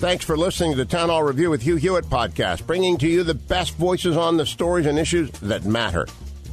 [0.00, 3.22] Thanks for listening to the Town Hall Review with Hugh Hewitt podcast, bringing to you
[3.22, 6.06] the best voices on the stories and issues that matter.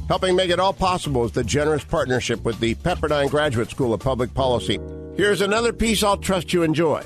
[0.06, 4.00] Helping make it all possible is the generous partnership with the Pepperdine Graduate School of
[4.00, 4.78] Public Policy.
[5.16, 7.02] Here's another piece I'll trust you enjoy.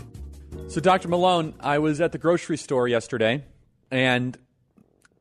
[0.66, 1.06] So, Dr.
[1.06, 3.44] Malone, I was at the grocery store yesterday
[3.92, 4.36] and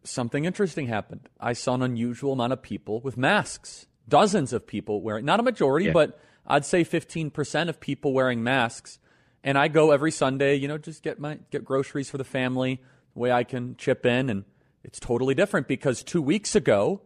[0.04, 1.30] something interesting happened.
[1.40, 3.86] I saw an unusual amount of people with masks.
[4.10, 5.94] Dozens of people wearing, not a majority, yeah.
[5.94, 8.98] but I'd say 15% of people wearing masks.
[9.44, 12.82] And I go every Sunday, you know, just get my get groceries for the family,
[13.14, 14.46] the way I can chip in and
[14.84, 17.02] it's totally different because 2 weeks ago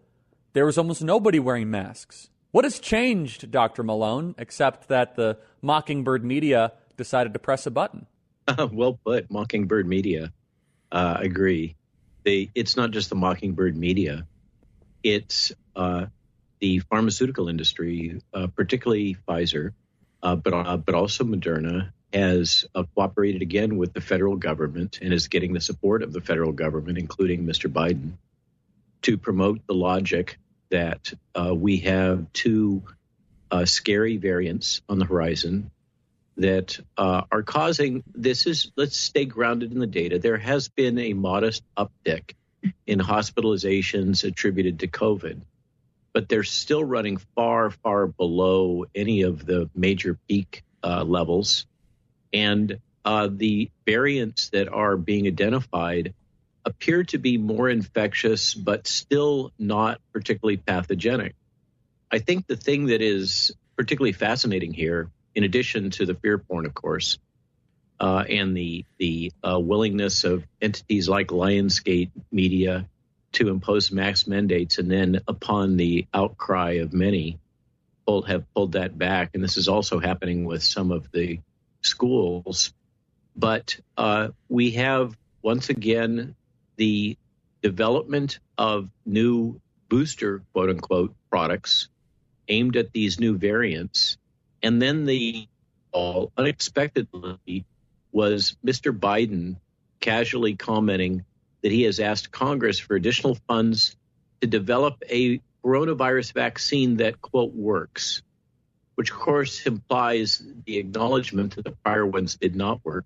[0.53, 2.29] there was almost nobody wearing masks.
[2.51, 3.83] What has changed, Dr.
[3.83, 8.05] Malone, except that the Mockingbird media decided to press a button?
[8.47, 10.31] Uh, well put, Mockingbird media.
[10.89, 11.75] Uh, agree.
[12.23, 14.25] They, it's not just the Mockingbird media;
[15.03, 16.05] it's uh,
[16.59, 19.73] the pharmaceutical industry, uh, particularly Pfizer,
[20.23, 25.13] uh, but uh, but also Moderna, has uh, cooperated again with the federal government and
[25.13, 27.71] is getting the support of the federal government, including Mr.
[27.71, 28.13] Biden,
[29.01, 30.39] to promote the logic
[30.71, 32.83] that uh, we have two
[33.51, 35.71] uh, scary variants on the horizon
[36.37, 40.17] that uh, are causing this is let's stay grounded in the data.
[40.17, 42.33] There has been a modest uptick
[42.87, 45.41] in hospitalizations attributed to COVID,
[46.13, 51.65] but they're still running far, far below any of the major peak uh, levels
[52.35, 56.13] and uh, the variants that are being identified
[56.65, 61.33] appear to be more infectious, but still not particularly pathogenic.
[62.11, 66.65] I think the thing that is particularly fascinating here, in addition to the fear porn,
[66.65, 67.17] of course,
[67.99, 72.85] uh, and the the uh, willingness of entities like Lionsgate Media
[73.33, 77.37] to impose max mandates, and then upon the outcry of many,
[78.05, 79.31] pulled, have pulled that back.
[79.33, 81.39] And this is also happening with some of the
[81.85, 82.73] schools.
[83.35, 86.35] But uh, we have once again
[86.77, 87.17] the
[87.61, 89.59] development of new
[89.89, 91.89] booster, quote unquote, products
[92.47, 94.17] aimed at these new variants.
[94.61, 95.47] And then the
[95.91, 97.65] all unexpectedly
[98.11, 98.97] was Mr.
[98.97, 99.57] Biden
[99.99, 101.25] casually commenting
[101.61, 103.95] that he has asked Congress for additional funds
[104.41, 108.21] to develop a coronavirus vaccine that, quote, works
[108.95, 113.05] which of course implies the acknowledgement that the prior ones did not work,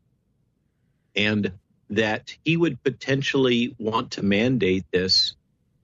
[1.16, 1.52] and
[1.90, 5.36] that he would potentially want to mandate this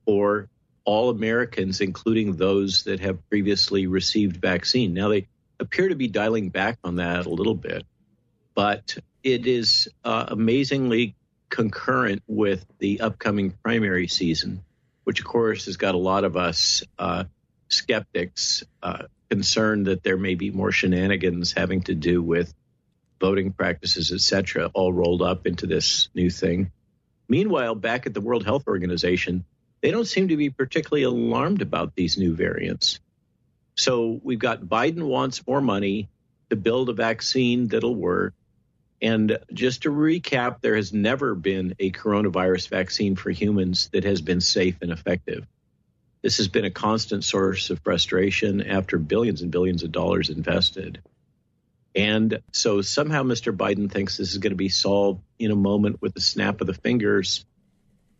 [0.06, 0.48] for
[0.84, 4.94] all Americans, including those that have previously received vaccine.
[4.94, 5.28] Now, they
[5.60, 7.84] appear to be dialing back on that a little bit,
[8.54, 11.16] but it is uh, amazingly
[11.50, 14.64] concurrent with the upcoming primary season,
[15.06, 17.24] which, of course, has got a lot of us uh,
[17.68, 22.53] skeptics uh, concerned that there may be more shenanigans having to do with
[23.19, 26.72] voting practices, et cetera, all rolled up into this new thing.
[27.28, 29.46] Meanwhile, back at the World Health Organization,
[29.81, 33.00] they don't seem to be particularly alarmed about these new variants.
[33.75, 36.09] So we've got Biden wants more money
[36.50, 38.34] to build a vaccine that'll work.
[39.02, 44.22] And just to recap, there has never been a coronavirus vaccine for humans that has
[44.22, 45.46] been safe and effective.
[46.25, 51.03] This has been a constant source of frustration after billions and billions of dollars invested.
[51.96, 53.56] And so somehow Mr.
[53.56, 56.66] Biden thinks this is going to be solved in a moment with a snap of
[56.66, 57.46] the fingers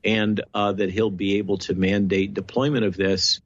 [0.04, 3.42] and uh, that he'll be able to mandate deployment of this.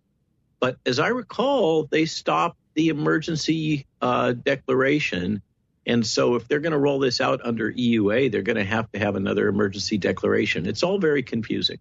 [0.59, 5.41] But as I recall, they stopped the emergency uh, declaration.
[5.85, 8.91] And so if they're going to roll this out under EUA, they're going to have
[8.91, 10.65] to have another emergency declaration.
[10.65, 11.77] It's all very confusing.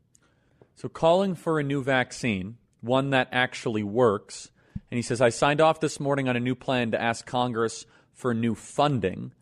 [0.76, 4.50] So calling for a new vaccine one that actually works.
[4.90, 7.86] And he says, I signed off this morning on a new plan to ask Congress
[8.12, 9.32] for new funding.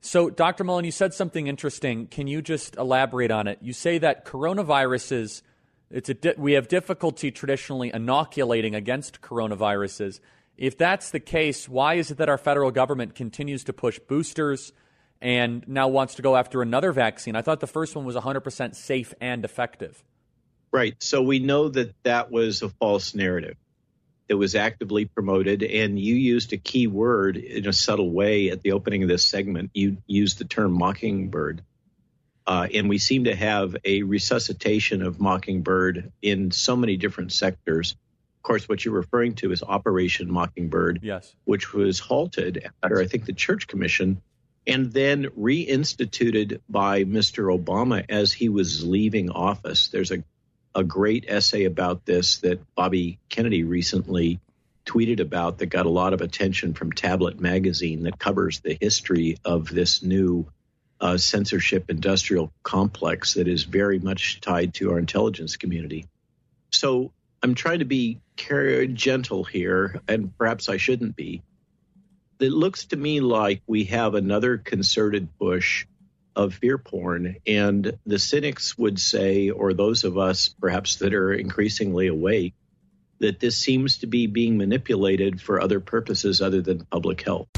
[0.00, 0.62] So, Dr.
[0.62, 2.06] Malone, you said something interesting.
[2.06, 3.58] Can you just elaborate on it?
[3.60, 5.42] You say that coronaviruses,
[5.90, 10.20] it's di- we have difficulty traditionally inoculating against coronaviruses.
[10.56, 14.72] If that's the case, why is it that our federal government continues to push boosters
[15.20, 17.34] and now wants to go after another vaccine?
[17.34, 20.04] I thought the first one was 100% safe and effective.
[20.76, 21.02] Right.
[21.02, 23.56] So we know that that was a false narrative.
[24.28, 28.60] that was actively promoted, and you used a key word in a subtle way at
[28.60, 29.70] the opening of this segment.
[29.72, 31.62] You used the term mockingbird.
[32.46, 37.92] Uh, and we seem to have a resuscitation of Mockingbird in so many different sectors.
[37.92, 43.06] Of course, what you're referring to is Operation Mockingbird, yes, which was halted under, I
[43.06, 44.20] think, the Church Commission,
[44.66, 47.56] and then reinstituted by Mr.
[47.56, 49.88] Obama as he was leaving office.
[49.88, 50.22] There's a
[50.76, 54.38] a great essay about this that Bobby Kennedy recently
[54.84, 59.38] tweeted about that got a lot of attention from Tablet Magazine that covers the history
[59.42, 60.46] of this new
[61.00, 66.06] uh, censorship industrial complex that is very much tied to our intelligence community.
[66.70, 67.10] So
[67.42, 71.42] I'm trying to be gentle here, and perhaps I shouldn't be.
[72.38, 75.86] It looks to me like we have another concerted push
[76.36, 77.36] of fear porn.
[77.46, 82.54] And the cynics would say, or those of us perhaps that are increasingly awake,
[83.18, 87.48] that this seems to be being manipulated for other purposes other than public health.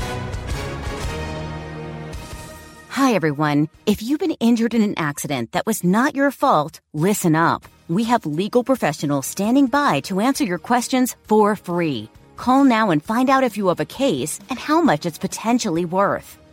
[2.90, 3.68] Hi, everyone.
[3.86, 7.64] If you've been injured in an accident that was not your fault, listen up.
[7.88, 12.10] We have legal professionals standing by to answer your questions for free.
[12.36, 15.84] Call now and find out if you have a case and how much it's potentially
[15.84, 16.38] worth.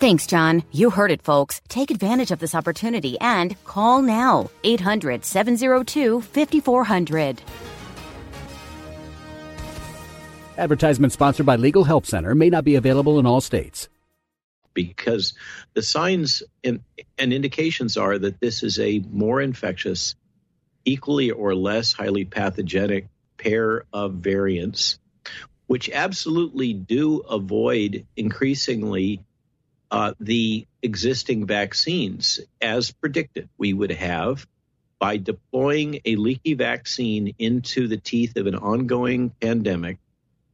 [0.00, 0.62] Thanks, John.
[0.72, 1.60] You heard it, folks.
[1.68, 7.42] Take advantage of this opportunity and call now 800 702 5400.
[10.56, 13.90] Advertisement sponsored by Legal Help Center may not be available in all states.
[14.72, 15.34] Because
[15.74, 16.80] the signs and,
[17.18, 20.14] and indications are that this is a more infectious,
[20.86, 24.98] equally or less highly pathogenic pair of variants,
[25.66, 29.20] which absolutely do avoid increasingly
[29.90, 33.48] uh, the existing vaccines as predicted.
[33.58, 34.46] We would have
[35.00, 39.98] by deploying a leaky vaccine into the teeth of an ongoing pandemic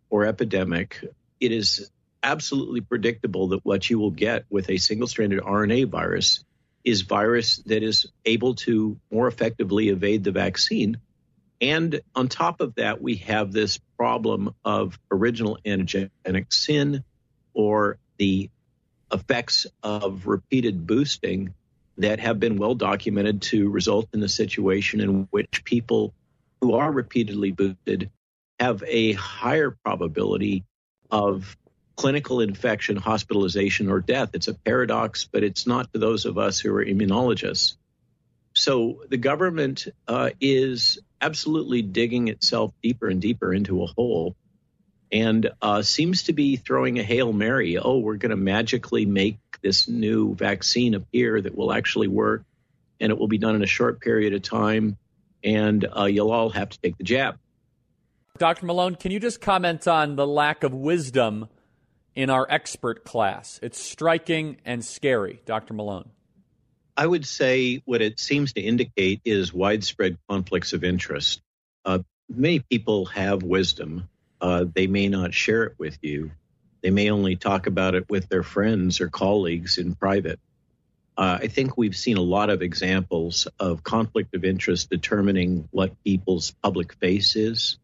[0.08, 1.04] or epidemic,
[1.40, 1.90] it is
[2.22, 6.44] absolutely predictable that what you will get with a single stranded RNA virus
[6.84, 10.98] is virus that is able to more effectively evade the vaccine.
[11.60, 17.02] And on top of that, we have this problem of original antigenic sin
[17.52, 18.50] or the
[19.12, 21.54] effects of repeated boosting
[21.98, 26.14] that have been well documented to result in a situation in which people
[26.60, 28.10] who are repeatedly boosted
[28.60, 30.64] have a higher probability
[31.10, 31.56] of
[31.96, 34.30] clinical infection, hospitalization, or death.
[34.34, 37.76] It's a paradox, but it's not to those of us who are immunologists.
[38.54, 44.36] So the government uh, is absolutely digging itself deeper and deeper into a hole
[45.12, 47.78] and uh, seems to be throwing a Hail Mary.
[47.78, 52.44] Oh, we're going to magically make this new vaccine appear that will actually work,
[53.00, 54.96] and it will be done in a short period of time,
[55.42, 57.38] and uh, you'll all have to take the jab.
[58.38, 58.66] Dr.
[58.66, 61.48] Malone, can you just comment on the lack of wisdom
[62.14, 63.58] in our expert class?
[63.62, 65.72] It's striking and scary, Dr.
[65.72, 66.10] Malone.
[66.96, 71.42] I would say what it seems to indicate is widespread conflicts of interest.
[71.84, 74.08] Uh, many people have wisdom,
[74.40, 76.30] uh, they may not share it with you.
[76.82, 80.38] They may only talk about it with their friends or colleagues in private.
[81.16, 86.02] Uh, I think we've seen a lot of examples of conflict of interest determining what
[86.04, 87.78] people's public face is.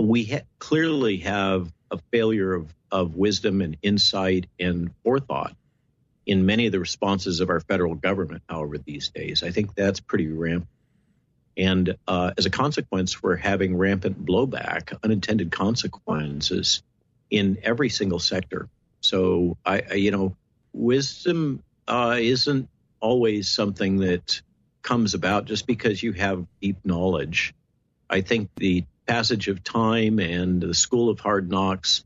[0.00, 5.56] We ha- clearly have a failure of, of wisdom and insight and forethought
[6.24, 9.42] in many of the responses of our federal government, however, these days.
[9.42, 10.68] I think that's pretty rampant.
[11.56, 16.82] And uh, as a consequence, we're having rampant blowback, unintended consequences
[17.30, 18.68] in every single sector.
[19.00, 20.36] So, I, I you know,
[20.72, 22.68] wisdom uh, isn't
[23.00, 24.40] always something that
[24.82, 27.54] comes about just because you have deep knowledge.
[28.08, 32.04] I think the passage of time and the school of hard knocks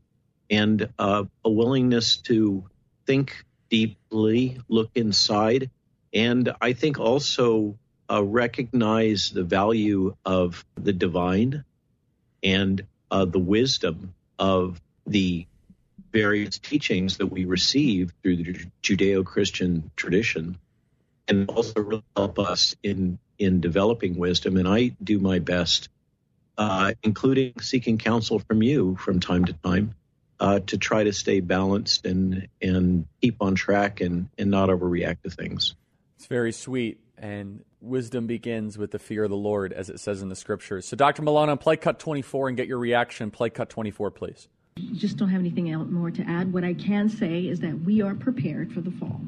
[0.49, 2.63] and uh, a willingness to
[3.05, 5.69] think deeply, look inside,
[6.13, 7.77] and I think also
[8.09, 11.63] uh, recognize the value of the divine
[12.43, 15.45] and uh, the wisdom of the
[16.11, 20.57] various teachings that we receive through the Judeo Christian tradition,
[21.27, 24.57] and also really help us in, in developing wisdom.
[24.57, 25.89] And I do my best,
[26.57, 29.95] uh, including seeking counsel from you from time to time,
[30.39, 35.23] uh, to try to stay balanced and and keep on track and and not overreact
[35.23, 35.75] to things.
[36.15, 36.99] It's very sweet.
[37.17, 40.87] And wisdom begins with the fear of the Lord, as it says in the scriptures.
[40.87, 41.21] So, Dr.
[41.21, 43.31] Malone, play cut 24 and get your reaction.
[43.31, 44.47] Play cut 24, please.
[44.93, 46.53] Just don't have anything else more to add.
[46.53, 49.21] What I can say is that we are prepared for the fall.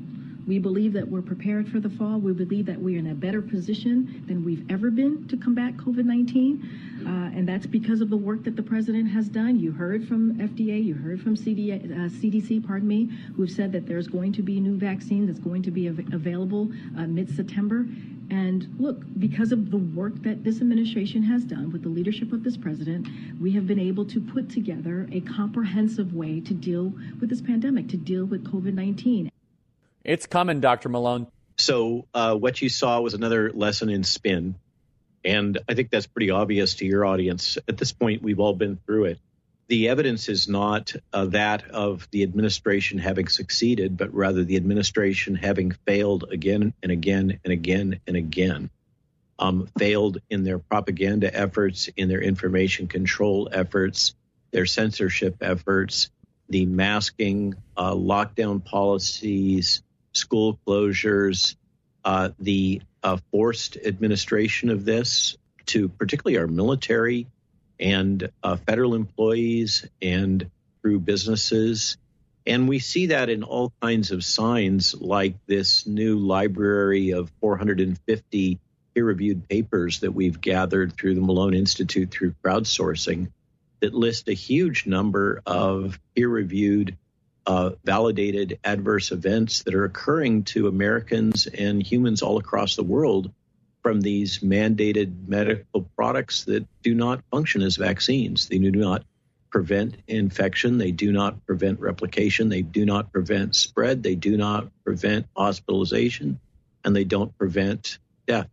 [0.48, 2.20] We believe that we're prepared for the fall.
[2.20, 6.06] We believe that we're in a better position than we've ever been to combat COVID
[6.06, 7.06] 19.
[7.06, 9.60] Uh, and that's because of the work that the president has done.
[9.60, 13.86] You heard from FDA, you heard from CDA, uh, CDC, pardon me, who've said that
[13.86, 17.86] there's going to be new vaccine that's going to be av- available uh, mid September.
[18.30, 22.44] And look, because of the work that this administration has done with the leadership of
[22.44, 23.08] this president,
[23.42, 27.90] we have been able to put together a comprehensive way to deal with this pandemic,
[27.90, 29.32] to deal with COVID 19.
[30.04, 30.90] It's coming, Dr.
[30.90, 31.28] Malone.
[31.58, 34.56] So, uh, what you saw was another lesson in spin.
[35.26, 37.58] And I think that's pretty obvious to your audience.
[37.68, 39.20] At this point, we've all been through it.
[39.70, 45.36] The evidence is not uh, that of the administration having succeeded, but rather the administration
[45.36, 48.72] having failed again and again and again and again.
[49.38, 54.16] Um, failed in their propaganda efforts, in their information control efforts,
[54.52, 56.10] their censorship efforts,
[56.50, 59.84] the masking, uh, lockdown policies,
[60.14, 61.56] school closures,
[62.04, 67.28] uh, the uh, forced administration of this to particularly our military
[67.80, 70.50] and uh, federal employees and
[70.82, 71.98] through businesses.
[72.46, 78.60] And we see that in all kinds of signs, like this new library of 450
[78.94, 83.32] peer reviewed papers that we've gathered through the Malone Institute through crowdsourcing
[83.82, 86.98] that list a huge number of peer reviewed
[87.46, 93.32] uh, validated adverse events that are occurring to Americans and humans all across the world
[93.90, 98.48] from these mandated medical products that do not function as vaccines.
[98.48, 99.04] They do not
[99.50, 104.70] prevent infection, they do not prevent replication, they do not prevent spread, they do not
[104.84, 106.40] prevent hospitalization,
[106.86, 108.48] and they don't prevent death.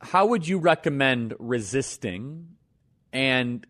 [0.00, 2.50] How would you recommend resisting
[3.12, 3.66] and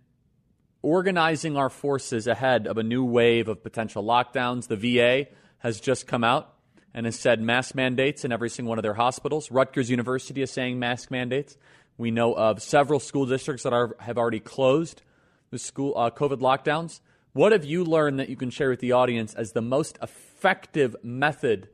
[0.82, 4.68] organizing our forces ahead of a new wave of potential lockdowns.
[4.68, 5.28] The VA
[5.60, 6.51] has just come out
[6.94, 9.50] and has said mask mandates in every single one of their hospitals.
[9.50, 11.56] Rutgers University is saying mask mandates.
[11.96, 15.02] We know of several school districts that are, have already closed
[15.50, 17.00] the school uh, COVID lockdowns.
[17.32, 20.96] What have you learned that you can share with the audience as the most effective
[21.02, 21.68] method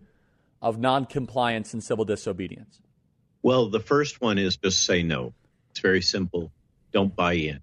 [0.63, 2.81] of noncompliance and civil disobedience?
[3.43, 5.33] Well, the first one is just say no.
[5.71, 6.53] It's very simple.
[6.93, 7.61] Don't buy in.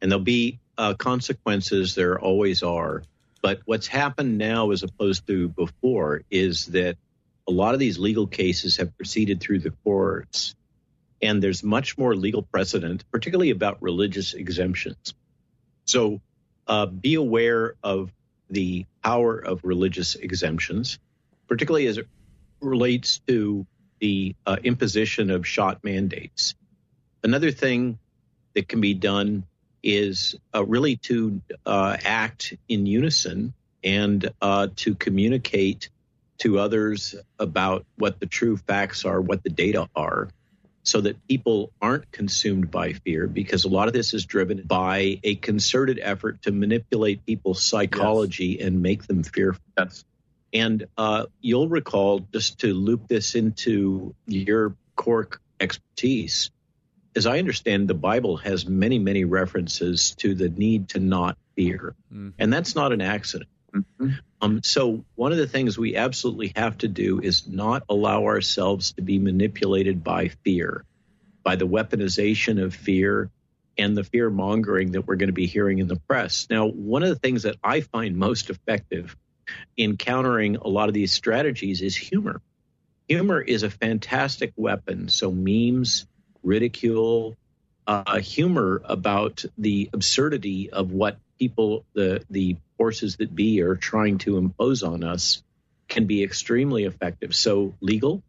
[0.00, 3.02] And there'll be uh, consequences there always are.
[3.44, 6.96] But what's happened now, as opposed to before, is that
[7.46, 10.54] a lot of these legal cases have proceeded through the courts,
[11.20, 15.12] and there's much more legal precedent, particularly about religious exemptions.
[15.84, 16.22] So
[16.66, 18.10] uh, be aware of
[18.48, 20.98] the power of religious exemptions,
[21.46, 22.08] particularly as it
[22.62, 23.66] relates to
[23.98, 26.54] the uh, imposition of shot mandates.
[27.22, 27.98] Another thing
[28.54, 29.44] that can be done
[29.84, 33.52] is uh, really to uh, act in unison
[33.84, 35.90] and uh, to communicate
[36.38, 40.30] to others about what the true facts are, what the data are,
[40.82, 45.20] so that people aren't consumed by fear, because a lot of this is driven by
[45.22, 48.66] a concerted effort to manipulate people's psychology yes.
[48.66, 49.62] and make them fearful.
[49.78, 50.04] Yes.
[50.52, 55.28] And uh, you'll recall, just to loop this into your core
[55.60, 56.50] expertise,
[57.16, 61.94] as I understand, the Bible has many, many references to the need to not fear.
[62.12, 62.30] Mm-hmm.
[62.38, 63.50] And that's not an accident.
[63.74, 64.10] Mm-hmm.
[64.40, 68.92] Um, so, one of the things we absolutely have to do is not allow ourselves
[68.92, 70.84] to be manipulated by fear,
[71.42, 73.30] by the weaponization of fear
[73.76, 76.46] and the fear mongering that we're going to be hearing in the press.
[76.48, 79.16] Now, one of the things that I find most effective
[79.76, 82.40] in countering a lot of these strategies is humor.
[83.08, 85.08] Humor is a fantastic weapon.
[85.08, 86.06] So, memes,
[86.44, 87.36] ridicule,
[87.86, 94.18] uh, humor about the absurdity of what people, the the forces that be, are trying
[94.18, 95.42] to impose on us,
[95.88, 97.34] can be extremely effective.
[97.34, 98.22] So legal,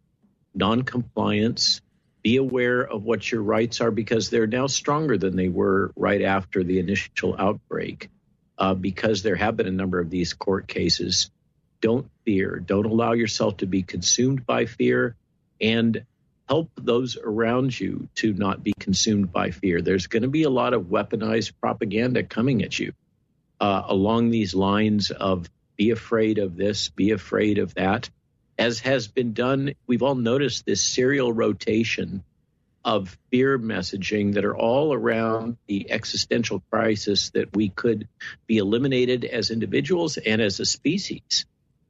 [0.54, 1.82] non-compliance,
[2.24, 6.24] be aware of what your rights are because they're now stronger than they were right
[6.24, 8.10] after the initial outbreak.
[8.58, 11.30] Uh, because there have been a number of these court cases.
[11.82, 12.58] Don't fear.
[12.66, 15.18] Don't allow yourself to be consumed by fear.
[15.60, 16.06] And
[16.48, 19.82] help those around you to not be consumed by fear.
[19.82, 22.94] There's going to be a lot of weaponized propaganda coming at you
[23.60, 28.10] uh, along these lines of be afraid of this, be afraid of that.
[28.58, 32.24] As has been done, we've all noticed this serial rotation
[32.86, 38.08] of fear messaging that are all around the existential crisis that we could
[38.46, 41.46] be eliminated as individuals and as a species.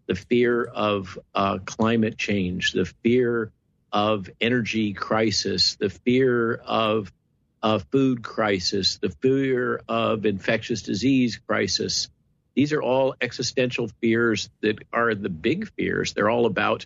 [0.07, 3.51] The fear of uh, climate change, the fear
[3.95, 7.13] of energy crisis, the fear of
[7.63, 12.09] a food crisis, the fear of infectious disease crisis.
[12.55, 16.11] These are all existential fears that are the big fears.
[16.11, 16.85] They're all about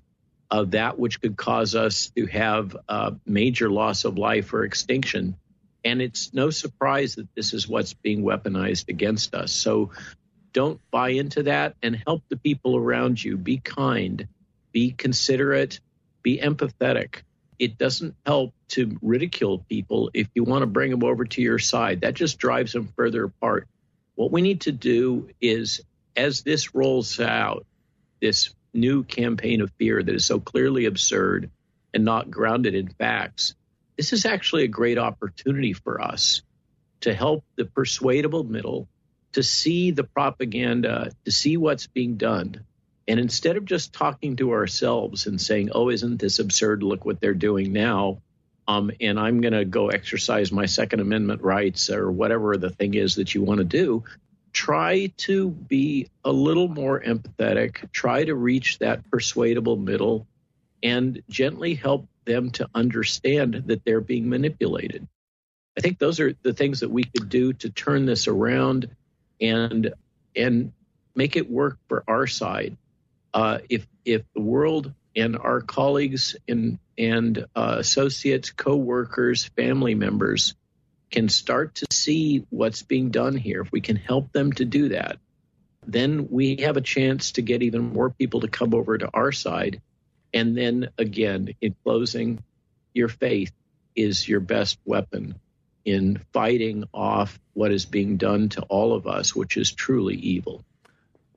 [0.52, 5.36] uh, that which could cause us to have a major loss of life or extinction.
[5.84, 9.52] And it's no surprise that this is what's being weaponized against us.
[9.52, 9.90] So
[10.54, 13.36] don't buy into that and help the people around you.
[13.36, 14.28] Be kind,
[14.72, 15.80] be considerate,
[16.30, 17.22] be empathetic
[17.60, 21.60] it doesn't help to ridicule people if you want to bring them over to your
[21.60, 22.02] side.
[22.02, 23.68] That just drives them further apart.
[24.16, 25.82] What we need to do is,
[26.16, 27.66] as this rolls out,
[28.22, 31.52] this new campaign of fear that is so clearly absurd
[31.94, 33.56] and not grounded in facts,
[33.98, 36.42] this is actually a great opportunity for us
[37.02, 38.88] to help the persuadable middle
[39.34, 42.66] to see the propaganda, to see what's being done,
[43.10, 46.84] and instead of just talking to ourselves and saying, oh, isn't this absurd?
[46.84, 48.22] Look what they're doing now.
[48.68, 52.94] Um, and I'm going to go exercise my Second Amendment rights or whatever the thing
[52.94, 54.04] is that you want to do.
[54.54, 57.92] Try to be a little more empathetic.
[57.92, 60.28] Try to reach that persuadable middle
[60.84, 65.08] and gently help them to understand that they're being manipulated.
[65.76, 68.88] I think those are the things that we could do to turn this around
[69.42, 69.96] and
[70.36, 70.74] and
[71.16, 72.78] make it work for our side
[73.34, 80.56] uh, if if the world and our colleagues and and uh, associates, co-workers, family members
[81.12, 84.90] can start to see what's being done here, if we can help them to do
[84.90, 85.18] that,
[85.88, 89.32] then we have a chance to get even more people to come over to our
[89.32, 89.82] side.
[90.34, 92.44] And then again, in closing,
[92.94, 93.52] your faith
[93.96, 95.36] is your best weapon
[95.86, 100.64] in fighting off what is being done to all of us, which is truly evil.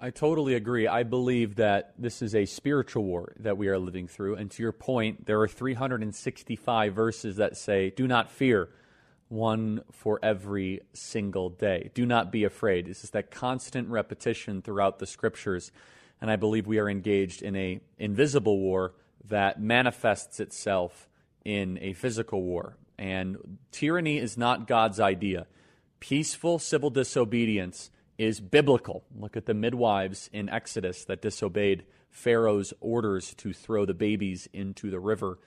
[0.04, 0.88] I totally agree.
[0.88, 4.35] I believe that this is a spiritual war that we are living through.
[4.35, 8.68] And to your point, there are 365 verses that say, Do not fear,
[9.28, 11.93] one for every single day.
[11.95, 12.86] Do not be afraid.
[12.86, 15.71] This is that constant repetition throughout the scriptures.
[16.21, 18.95] And I believe we are engaged in a invisible war
[19.28, 21.08] that manifests itself
[21.45, 22.76] in a physical war.
[22.99, 25.47] And tyranny is not God's idea.
[26.00, 29.02] Peaceful civil disobedience is biblical.
[29.19, 34.91] Look at the midwives in Exodus that disobeyed Pharaoh's orders to throw the babies into
[34.91, 35.41] the river.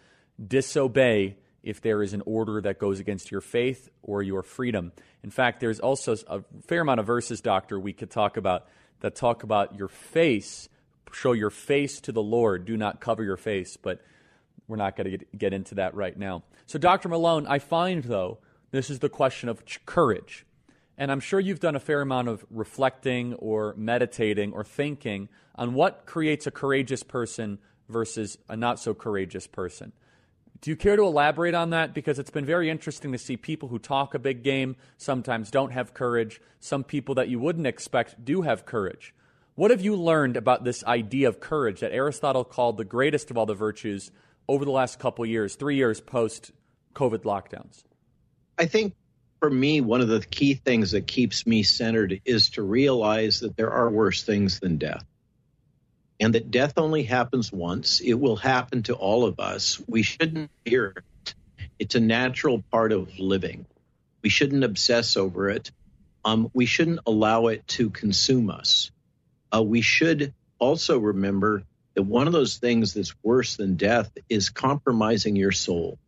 [0.45, 4.91] Disobey if there is an order that goes against your faith or your freedom.
[5.23, 8.67] In fact, there's also a fair amount of verses, Doctor, we could talk about
[8.99, 10.67] that talk about your face.
[11.11, 12.65] Show your face to the Lord.
[12.65, 13.77] Do not cover your face.
[13.77, 14.01] But
[14.67, 16.43] we're not going to get into that right now.
[16.65, 17.09] So, Dr.
[17.09, 18.39] Malone, I find, though,
[18.71, 20.45] this is the question of courage.
[20.97, 25.73] And I'm sure you've done a fair amount of reflecting or meditating or thinking on
[25.73, 29.91] what creates a courageous person versus a not so courageous person.
[30.61, 31.93] Do you care to elaborate on that?
[31.93, 35.71] Because it's been very interesting to see people who talk a big game sometimes don't
[35.71, 36.41] have courage.
[36.59, 39.13] Some people that you wouldn't expect do have courage.
[39.55, 43.37] What have you learned about this idea of courage that Aristotle called the greatest of
[43.37, 44.11] all the virtues
[44.47, 46.51] over the last couple years, three years post
[46.93, 47.83] COVID lockdowns?
[48.57, 48.95] I think
[49.39, 53.55] for me, one of the key things that keeps me centered is to realize that
[53.55, 55.05] there are worse things than death.
[56.19, 57.99] And that death only happens once.
[57.99, 59.81] It will happen to all of us.
[59.87, 61.35] We shouldn't fear it.
[61.77, 63.65] It's a natural part of living.
[64.23, 65.71] We shouldn't obsess over it.
[66.23, 68.91] Um, we shouldn't allow it to consume us.
[69.53, 74.49] Uh, we should also remember that one of those things that's worse than death is
[74.49, 75.99] compromising your soul,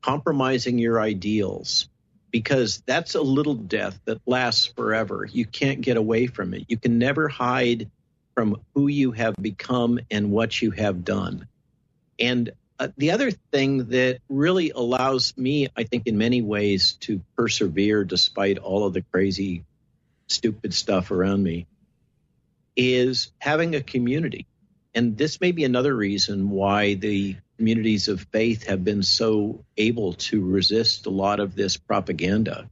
[0.00, 1.88] compromising your ideals,
[2.32, 5.28] because that's a little death that lasts forever.
[5.30, 6.64] You can't get away from it.
[6.66, 7.88] You can never hide
[8.34, 11.46] from who you have become and what you have done.
[12.18, 17.20] And uh, the other thing that really allows me, I think, in many ways to
[17.36, 19.64] persevere despite all of the crazy,
[20.26, 21.66] stupid stuff around me
[22.74, 24.46] is having a community.
[24.94, 30.14] And this may be another reason why the communities of faith have been so able
[30.14, 32.68] to resist a lot of this propaganda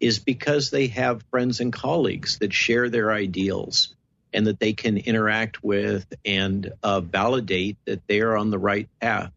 [0.00, 3.94] is because they have friends and colleagues that share their ideals
[4.32, 8.88] and that they can interact with and uh, validate that they are on the right
[9.02, 9.30] path.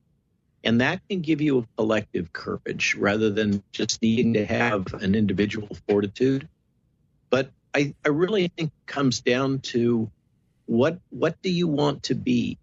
[0.63, 5.13] And that can give you a collective courage rather than just needing to have an
[5.13, 6.47] individual fortitude.
[7.29, 10.10] But I, I really think it comes down to
[10.67, 12.60] what what do you want to be?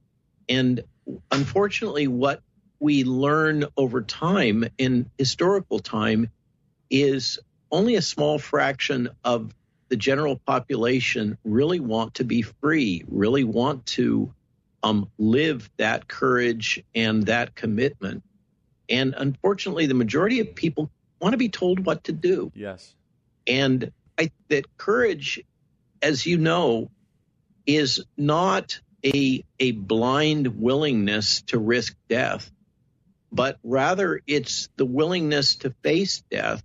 [0.49, 0.83] And
[1.31, 2.43] unfortunately, what
[2.79, 6.31] we learn over time in historical time
[6.91, 7.39] is
[7.71, 9.55] only a small fraction of
[9.89, 14.33] the general population really want to be free, really want to
[14.83, 18.23] um, live that courage and that commitment.
[18.89, 22.51] And unfortunately, the majority of people want to be told what to do.
[22.55, 22.95] Yes.
[23.47, 25.43] And I, that courage,
[26.03, 26.91] as you know,
[27.67, 32.51] is not a, a blind willingness to risk death,
[33.31, 36.63] but rather it's the willingness to face death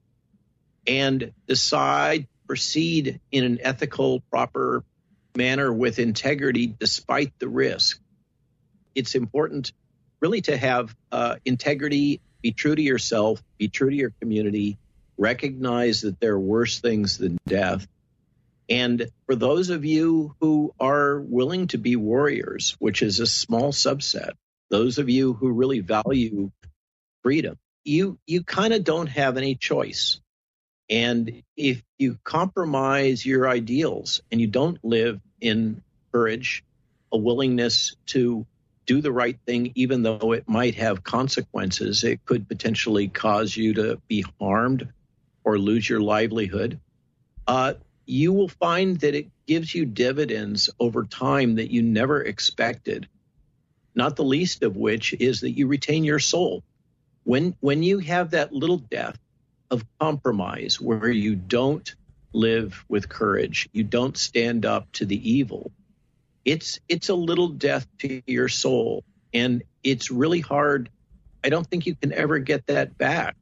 [0.86, 4.84] and decide, proceed in an ethical, proper
[5.36, 8.00] manner with integrity despite the risk.
[8.95, 9.71] It's important
[10.19, 14.78] really to have uh, integrity, be true to yourself, be true to your community,
[15.17, 17.88] recognize that there are worse things than death.
[18.69, 23.71] And for those of you who are willing to be warriors, which is a small
[23.71, 24.32] subset,
[24.69, 26.51] those of you who really value
[27.23, 30.19] freedom, you you kind of don't have any choice.
[30.89, 36.63] And if you compromise your ideals and you don't live in courage,
[37.12, 38.45] a willingness to
[38.86, 43.73] do the right thing, even though it might have consequences, it could potentially cause you
[43.75, 44.88] to be harmed
[45.43, 46.80] or lose your livelihood.
[47.45, 47.73] Uh,
[48.08, 53.08] you will find that it gives you dividends over time that you never expected.
[53.96, 56.63] Not the least of which is that you retain your soul.
[57.24, 59.20] When when you have that little death
[59.70, 61.93] of compromise where you don't
[62.32, 65.72] live with courage, you don't stand up to the evil.
[66.46, 70.89] It's it's a little death to your soul and it's really hard.
[71.43, 73.36] I don't think you can ever get that back.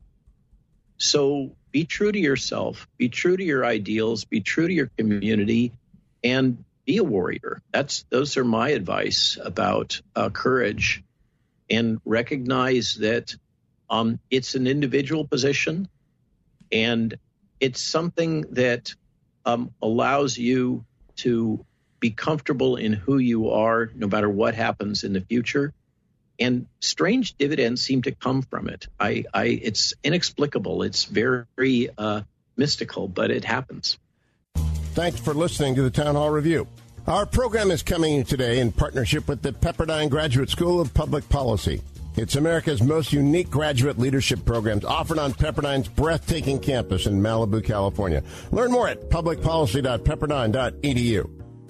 [0.97, 5.73] So be true to yourself, be true to your ideals, be true to your community,
[6.23, 7.61] and be a warrior.
[7.73, 11.03] That's those are my advice about uh, courage,
[11.69, 13.35] and recognize that
[13.89, 15.89] um, it's an individual position,
[16.71, 17.13] and
[17.59, 18.95] it's something that
[19.45, 20.85] um, allows you
[21.17, 21.65] to
[21.99, 25.73] be comfortable in who you are, no matter what happens in the future
[26.39, 28.87] and strange dividends seem to come from it.
[28.99, 30.83] I, I it's inexplicable.
[30.83, 32.21] It's very uh,
[32.57, 33.97] mystical, but it happens.
[34.93, 36.67] Thanks for listening to the Town Hall Review.
[37.07, 41.81] Our program is coming today in partnership with the Pepperdine Graduate School of Public Policy.
[42.17, 48.23] It's America's most unique graduate leadership programs offered on Pepperdine's breathtaking campus in Malibu, California.
[48.51, 51.44] Learn more at publicpolicy.pepperdine.edu.